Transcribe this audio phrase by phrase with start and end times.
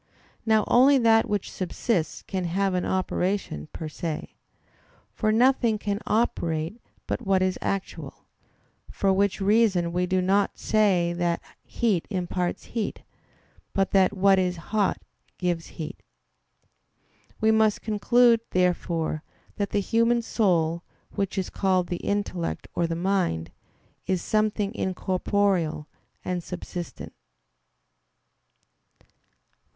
[0.47, 4.33] Now only that which subsists can have an operation per se.
[5.13, 8.25] For nothing can operate but what is actual:
[8.89, 13.03] for which reason we do not say that heat imparts heat,
[13.73, 14.99] but that what is hot
[15.37, 16.01] gives heat.
[17.39, 19.21] We must conclude, therefore,
[19.57, 20.81] that the human soul,
[21.11, 23.51] which is called the intellect or the mind,
[24.07, 25.87] is something incorporeal
[26.25, 27.13] and subsistent.